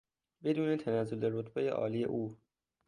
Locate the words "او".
2.03-2.37